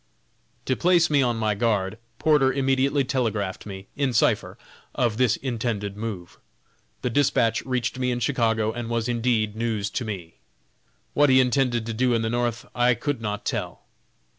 To 0.65 0.75
place 0.75 1.11
me 1.11 1.21
on 1.21 1.35
my 1.37 1.53
guard, 1.53 1.99
Porter 2.17 2.51
immediately 2.51 3.03
telegraphed 3.03 3.67
me, 3.67 3.85
in 3.95 4.13
cipher, 4.13 4.57
of 4.95 5.17
this 5.17 5.35
intended 5.35 5.95
move. 5.95 6.39
The 7.03 7.11
dispatch 7.11 7.63
reached 7.67 7.99
me 7.99 8.09
in 8.09 8.19
Chicago, 8.19 8.71
and 8.71 8.89
was 8.89 9.07
indeed 9.07 9.55
news 9.55 9.91
to 9.91 10.03
me. 10.03 10.37
What 11.13 11.29
he 11.29 11.39
intended 11.39 11.85
to 11.85 11.93
do 11.93 12.15
in 12.15 12.23
the 12.23 12.31
North 12.31 12.65
I 12.73 12.95
could 12.95 13.21
not 13.21 13.45
tell. 13.45 13.83